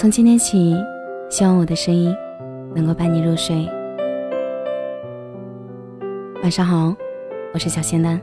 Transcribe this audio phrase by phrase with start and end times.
[0.00, 0.74] 从今天起，
[1.28, 2.16] 希望我的声音
[2.74, 3.68] 能够伴你入睡。
[6.42, 6.96] 晚上好，
[7.52, 8.18] 我是小仙丹。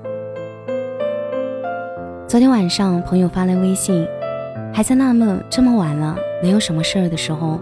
[2.27, 4.07] 昨天晚上，朋友发来微信，
[4.73, 7.59] 还在纳闷这么晚了能有什么事儿的时候，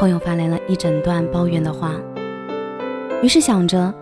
[0.00, 1.94] 朋友发来了一整段抱怨的话。
[3.22, 3.94] 于是想着，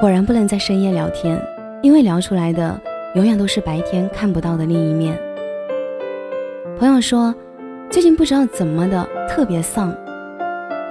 [0.00, 1.38] 果然不能在深夜聊天，
[1.82, 2.80] 因为聊出来的
[3.14, 5.14] 永远都是白天看不到的另一面。
[6.78, 7.34] 朋友说，
[7.90, 9.96] 最近不知道怎么的特别丧，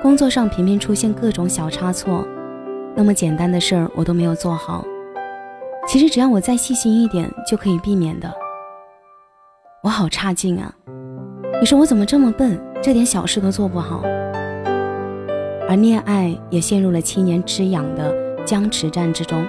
[0.02, 2.28] 工作上频频出现各种小差错，
[2.96, 4.84] 那么简单的事儿我都没有做好。
[5.88, 8.34] 其实只要我再细心一点就可以避免的。
[9.84, 10.74] 我好差劲啊！
[11.60, 14.02] 你说我怎么这么笨，这点小事都做不好？
[15.70, 18.12] 而恋爱也陷入了七年之痒的
[18.44, 19.46] 僵持战之中。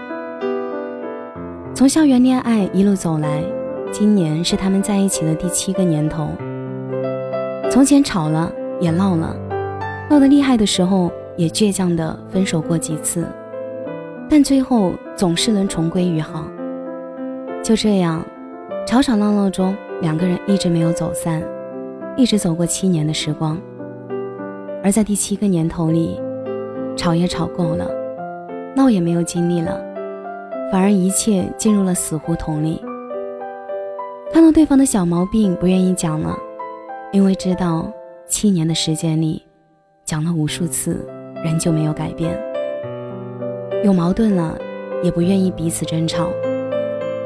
[1.74, 3.42] 从校园恋爱一路走来，
[3.90, 6.28] 今年是他们在一起的第七个年头。
[7.70, 9.36] 从前吵了也闹了，
[10.08, 13.26] 闹得厉害的时候也倔强的分手过几次。
[14.28, 16.48] 但最后总是能重归于好。
[17.62, 18.24] 就这样，
[18.86, 21.42] 吵吵闹闹中，两个人一直没有走散，
[22.16, 23.58] 一直走过七年的时光。
[24.82, 26.18] 而在第七个年头里，
[26.96, 27.90] 吵也吵够了，
[28.74, 29.80] 闹也没有精力了，
[30.72, 32.82] 反而一切进入了死胡同里。
[34.32, 36.36] 看到对方的小毛病，不愿意讲了，
[37.10, 37.90] 因为知道
[38.26, 39.42] 七年的时间里，
[40.04, 41.06] 讲了无数次，
[41.42, 42.38] 仍旧没有改变。
[43.82, 44.58] 有矛盾了，
[45.02, 46.28] 也不愿意彼此争吵，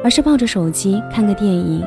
[0.05, 1.85] 而是抱着手机看个电影。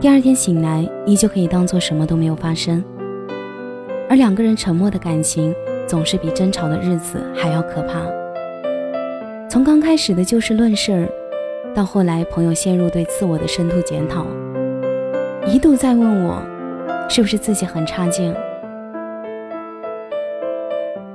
[0.00, 2.82] 第二天醒来，依旧可以当做什么都没有发生。
[4.08, 5.54] 而两个人沉默的感情，
[5.86, 8.00] 总是比争吵的日子还要可怕。
[9.50, 11.06] 从刚开始的就事论事，
[11.74, 14.26] 到后来朋友陷入对自我的深度检讨，
[15.46, 16.42] 一度在问我，
[17.10, 18.32] 是不是自己很差劲？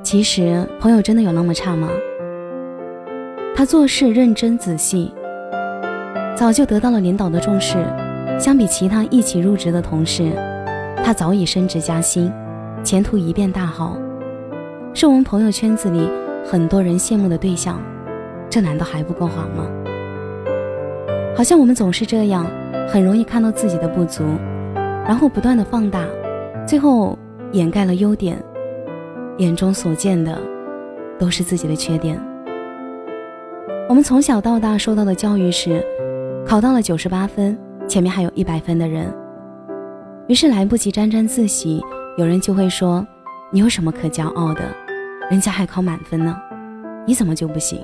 [0.03, 1.89] 其实朋友真的有那么差吗？
[3.55, 5.13] 他做事认真仔细，
[6.35, 7.77] 早就得到了领导的重视。
[8.37, 10.33] 相比其他一起入职的同事，
[11.01, 12.29] 他早已升职加薪，
[12.83, 13.97] 前途一片大好，
[14.93, 16.09] 是我们朋友圈子里
[16.45, 17.81] 很多人羡慕的对象。
[18.49, 19.65] 这难道还不够好吗？
[21.37, 22.45] 好像我们总是这样，
[22.85, 24.25] 很容易看到自己的不足，
[25.07, 26.03] 然后不断的放大，
[26.67, 27.17] 最后
[27.51, 28.37] 掩盖了优点，
[29.37, 30.37] 眼中所见的
[31.19, 32.19] 都是自己的缺点。
[33.87, 35.85] 我们从小到大受到的教育是，
[36.45, 37.55] 考到了九十八分，
[37.87, 39.13] 前面还有一百分的人，
[40.27, 41.83] 于是来不及沾沾自喜，
[42.17, 43.05] 有人就会说
[43.53, 44.61] ：“你有什么可骄傲的？
[45.29, 46.35] 人家还考满分呢，
[47.05, 47.79] 你怎么就不行？”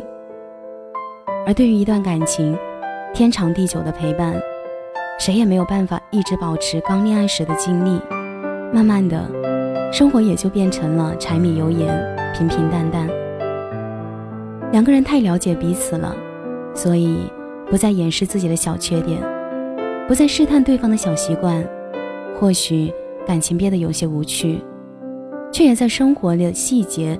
[1.46, 2.58] 而对于一段感情，
[3.14, 4.34] 天长地久的陪伴，
[5.22, 8.02] 谁也没有办法一直保持刚恋爱时的经历，
[8.74, 9.24] 慢慢的，
[9.94, 11.96] 生活也就变成了柴米油盐，
[12.34, 13.08] 平平淡淡。
[14.72, 16.16] 两个人太了解彼此了，
[16.74, 17.30] 所以
[17.70, 19.22] 不再掩饰自己的小缺点，
[20.08, 21.64] 不再试探对方的小习惯。
[22.40, 22.92] 或许
[23.24, 24.60] 感情变得有些无趣，
[25.52, 27.16] 却也在生活的细节、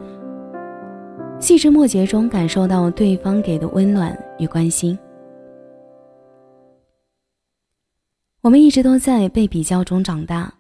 [1.38, 4.98] 细枝末节中感受到对方给的温暖与关心。
[8.44, 10.52] 我们一直都在被比较中长大，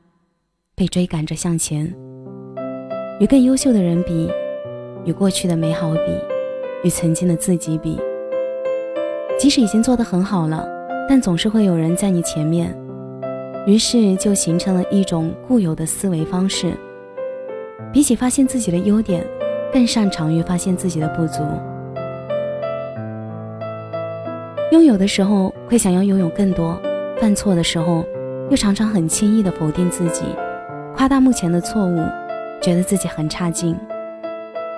[0.76, 1.92] 被追赶着向前，
[3.20, 4.30] 与更优秀的人比，
[5.04, 6.00] 与过去的美好比。
[6.84, 8.00] 与曾经的自己比，
[9.40, 10.68] 即使已经做得很好了，
[11.10, 12.76] 但总是会有人在你前面，
[13.66, 16.74] 于是就形成了一种固有的思维方式。
[17.92, 19.26] 比起发现自己的优点，
[19.74, 21.44] 更擅长于发现自己的不足。
[24.72, 26.80] 拥有的时候会想要拥有更多，
[27.22, 28.04] 犯错的时候
[28.50, 30.24] 又常常很轻易的否定自己，
[30.96, 32.04] 夸大目前的错误，
[32.60, 33.78] 觉得自己很差劲。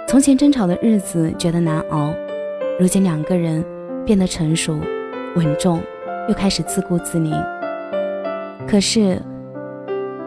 [0.05, 2.13] 从前争吵的日子觉得难熬，
[2.77, 3.63] 如今两个人
[4.05, 4.77] 变得成熟、
[5.37, 5.81] 稳重，
[6.27, 7.31] 又开始自顾自怜。
[8.67, 9.17] 可是，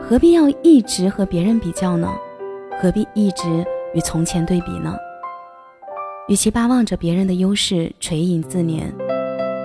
[0.01, 2.11] 何必要一直和别人比较呢？
[2.81, 3.45] 何必一直
[3.93, 4.97] 与从前对比呢？
[6.29, 8.85] 与其巴望着别人的优势垂影自怜，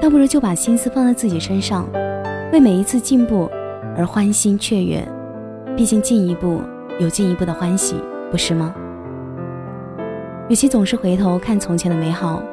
[0.02, 1.88] 倒不如就把心思放在自己身上，
[2.52, 3.50] 为每一次进步
[3.98, 5.08] 而欢欣雀跃。
[5.76, 6.62] 毕竟进一步
[7.00, 7.96] 有进一步的欢喜，
[8.30, 8.76] 不是吗？
[10.50, 12.44] 与其总是回头看从前的美好，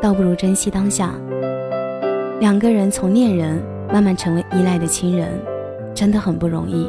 [0.00, 1.12] 倒不如珍惜当下。
[2.38, 3.60] 两个人从恋人
[3.92, 5.28] 慢慢成为依赖的亲人，
[5.92, 6.88] 真的很不容易。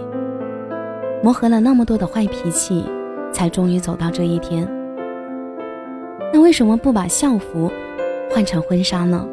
[1.23, 2.85] 磨合了那么多的坏脾气，
[3.31, 4.67] 才终于走到这一天。
[6.31, 7.71] 那为什么不把校服
[8.29, 9.27] 换成婚纱呢？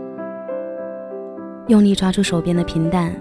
[1.68, 3.14] 用力抓住手边的平淡，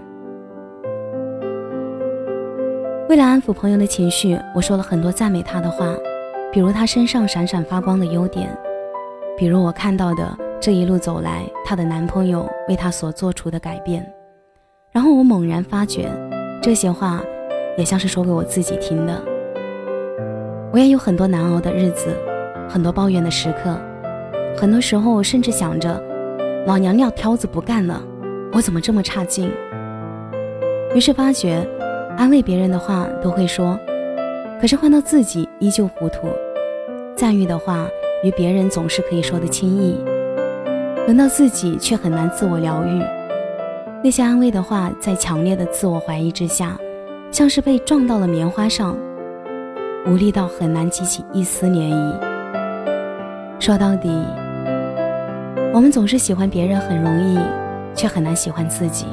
[3.10, 5.94] 为了安抚朋友的情绪，我说了很多赞美他的话，
[6.50, 8.50] 比如他身上闪闪发光的优点，
[9.38, 10.26] 比如我看到的
[10.62, 14.10] 这一路走来她的男朋友为她所做出的改变。
[14.94, 16.10] 然后我猛然发觉，
[16.62, 17.22] 这些话
[17.78, 19.22] 也像是说给我自己听的。
[20.72, 22.16] 我也有很多难熬的日子，
[22.70, 23.78] 很多抱怨的时刻，
[24.56, 26.02] 很多时候甚至想着，
[26.66, 28.02] 老娘撂挑子不干了，
[28.52, 29.52] 我怎么这么差劲？
[30.96, 31.68] 于是发觉。
[32.18, 33.80] 安慰别人的话都会说，
[34.60, 36.30] 可是换到自己依旧糊涂；
[37.16, 37.88] 赞誉的话
[38.24, 39.96] 与别人总是可以说得轻易，
[41.06, 43.00] 轮到自己却很难自我疗愈。
[44.04, 46.76] 那些安慰的话，在强烈的自我怀疑之下，
[47.32, 48.98] 像是被撞到了棉花上，
[50.08, 52.16] 无力到很难激起一丝涟漪。
[53.60, 54.10] 说到底，
[55.72, 57.38] 我们总是喜欢别人很容易，
[57.98, 59.08] 却很难喜欢自己，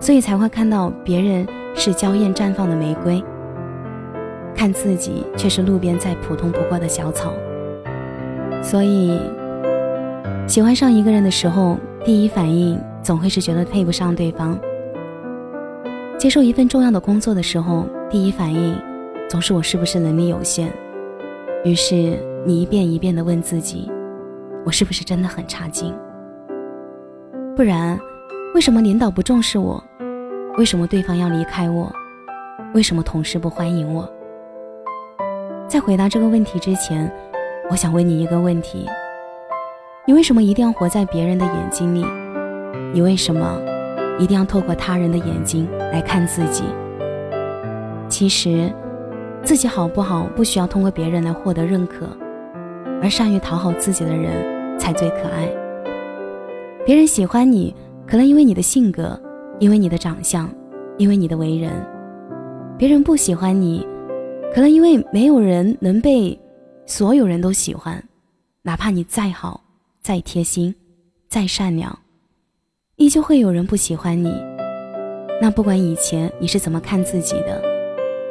[0.00, 1.46] 所以才会看到别人。
[1.78, 3.22] 是娇艳绽放的玫瑰，
[4.54, 7.34] 看自己却是路边再普通不过的小草。
[8.62, 9.20] 所以，
[10.48, 14.58] 喜欢上一个人的时候，第一反应总会是觉得配不上对方；
[16.16, 18.74] 接受一份重要的工作的时候，第一反应
[19.28, 20.72] 总是我是不是能力有限。
[21.62, 23.92] 于是，你一遍一遍地问自己：
[24.64, 25.94] 我是不是真的很差劲？
[27.56, 27.98] 不然，
[28.54, 29.82] 为什么领导不重视我？
[30.58, 31.90] 为什么对方要离开我？
[32.74, 34.06] 为什么同事不欢迎我？
[35.66, 37.10] 在回答这个问题之前，
[37.70, 38.86] 我想问你一个问题：
[40.04, 42.04] 你为什么一定要活在别人的眼睛里？
[42.92, 43.58] 你为什么
[44.18, 46.62] 一定要透过他人的眼睛来看自己？
[48.06, 48.70] 其实，
[49.42, 52.06] 自己好不好不需要通过别人来获得认可，
[53.02, 55.48] 而善于讨好自己的人才最可爱。
[56.86, 57.74] 别人喜欢你，
[58.06, 59.20] 可能因为你的性格。
[59.58, 60.54] 因为你的长相，
[60.98, 61.72] 因为你的为人，
[62.76, 63.86] 别人不喜欢你，
[64.54, 66.38] 可能因为没有人能被
[66.84, 68.04] 所有人都喜欢，
[68.60, 69.62] 哪怕你再好、
[70.02, 70.74] 再贴心、
[71.26, 71.98] 再善良，
[72.96, 74.30] 依旧会有人不喜欢你。
[75.40, 77.62] 那不管以前你是怎么看自己的，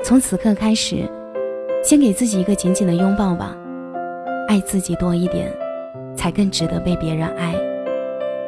[0.03, 1.09] 从此刻开始，
[1.83, 3.57] 先给自己一个紧紧的拥抱吧，
[4.47, 5.51] 爱自己多一点，
[6.15, 7.55] 才更值得被别人爱。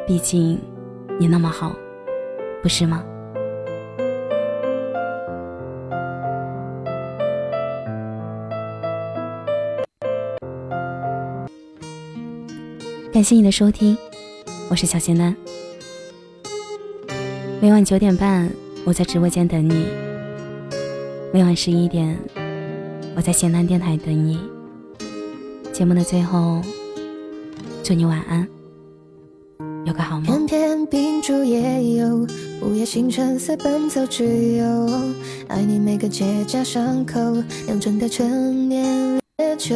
[0.08, 0.58] 毕竟，
[1.20, 1.76] 你那么好。
[2.62, 3.04] 不是吗？
[13.12, 13.98] 感谢你的收听，
[14.70, 15.36] 我是小仙丹。
[17.60, 18.50] 每晚九点半，
[18.86, 19.74] 我在直播间等你；
[21.34, 22.18] 每晚十一点，
[23.14, 24.40] 我在咸丹电台等你。
[25.70, 26.62] 节目的最后，
[27.84, 28.48] 祝你晚安，
[29.88, 30.46] 有个好梦。
[32.60, 34.90] 午夜星辰似奔走之友，
[35.48, 37.18] 爱你每个结痂伤口，
[37.66, 39.74] 酿成的陈年烈酒，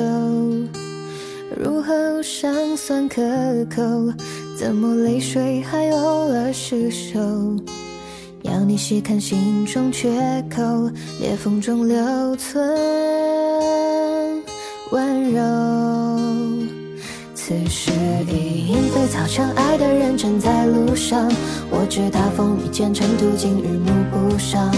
[1.56, 3.22] 入喉尚算可
[3.74, 3.82] 口，
[4.58, 7.18] 怎么泪水还偶尔失守？
[8.42, 10.10] 要你细看心中缺
[10.54, 12.60] 口，裂缝中留存
[14.90, 15.40] 温柔。
[17.44, 17.90] 此时
[18.28, 21.28] 已莺飞草长，爱的人正在路上。
[21.70, 24.70] 我知他风雨兼程，途经日暮不赏，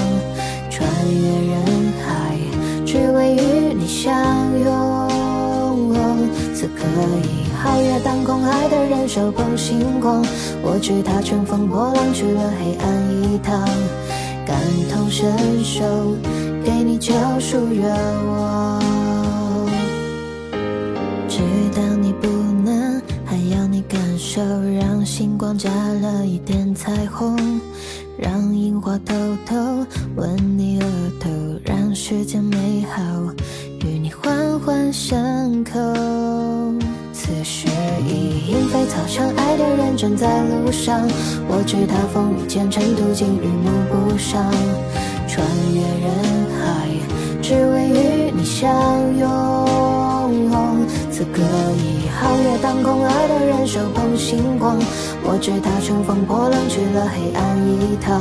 [0.71, 1.62] 穿越人
[2.00, 2.38] 海，
[2.87, 4.14] 只为与你相
[4.64, 5.92] 拥。
[6.54, 6.87] 此刻
[7.23, 10.25] 已皓月当空，爱的人手捧星光。
[10.62, 12.88] 我知他乘风破浪，去了黑暗
[13.23, 13.61] 一趟，
[14.47, 14.56] 感
[14.90, 15.30] 同身
[15.62, 15.85] 受，
[16.64, 17.94] 给你救赎愿
[18.26, 18.93] 望。
[25.56, 27.61] 加了一点彩虹，
[28.18, 29.14] 让樱花偷
[29.46, 29.54] 偷
[30.16, 30.87] 吻你额
[31.20, 31.30] 头，
[31.64, 33.02] 让世间美好
[33.84, 35.73] 与你环环相扣。
[37.12, 37.68] 此时
[38.06, 41.00] 已莺飞草长，爱的人正在路上。
[41.49, 44.52] 我知他风雨兼程，途经日暮不赏，
[45.26, 46.11] 穿越人
[46.58, 46.88] 海，
[47.40, 48.68] 只为与你相
[49.16, 49.83] 拥。
[51.16, 51.40] 此刻
[51.78, 54.76] 已皓月当空，爱的人手捧星光。
[55.23, 58.21] 我知他乘风破浪去了黑暗一趟，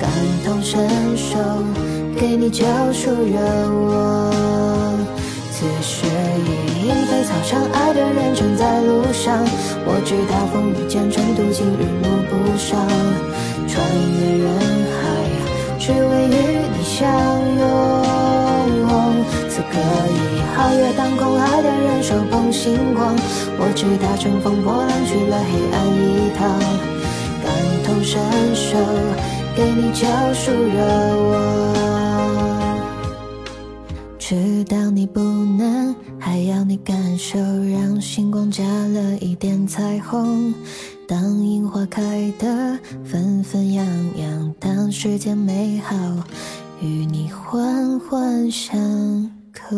[0.00, 0.08] 感
[0.42, 0.88] 同身
[1.18, 1.36] 受，
[2.18, 3.36] 给你救赎热
[3.92, 4.32] 望。
[5.52, 9.44] 此时已莺飞草长，爱的人正在路上。
[9.84, 12.88] 我知他风雨兼程，途经日暮不赏，
[13.68, 13.84] 穿
[14.16, 14.48] 越人
[14.96, 15.28] 海，
[15.78, 17.04] 只为与你相
[17.60, 17.68] 拥。
[19.50, 21.68] 此刻已皓月当空，爱的
[22.02, 23.16] 手捧星光
[23.58, 26.58] 我知他乘风破浪去了黑暗一趟
[27.42, 27.48] 感
[27.84, 28.20] 同身
[28.54, 28.78] 受
[29.56, 30.78] 给你救赎热
[31.30, 32.78] 望
[34.18, 40.54] 知道你不能还要你感受让星光加了一点彩虹
[41.06, 43.86] 当樱花开得纷纷扬
[44.16, 45.96] 扬当世间美好
[46.80, 48.78] 与你环环相
[49.52, 49.76] 扣